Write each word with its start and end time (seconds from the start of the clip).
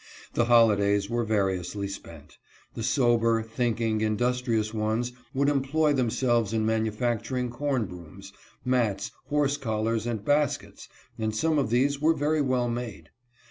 The 0.33 0.45
holidays 0.45 1.11
were 1.11 1.23
variously 1.23 1.87
spent. 1.87 2.39
The 2.73 2.81
sober, 2.81 3.43
thinking, 3.43 4.01
industrious 4.01 4.73
ones 4.73 5.11
would 5.31 5.47
employ 5.47 5.93
themselves 5.93 6.53
in 6.53 6.65
manufac 6.65 7.21
turing 7.23 7.51
corn 7.51 7.85
brooms, 7.85 8.33
mats, 8.65 9.11
horse 9.27 9.57
collars, 9.57 10.07
and 10.07 10.25
baskets, 10.25 10.89
and 11.19 11.35
some 11.35 11.59
of 11.59 11.69
these 11.69 12.01
were 12.01 12.15
very 12.15 12.41
well 12.41 12.67
made. 12.67 13.11